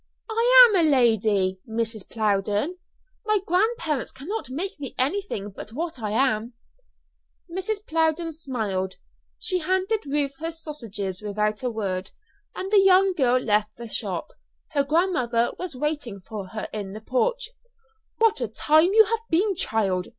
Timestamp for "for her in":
16.19-16.93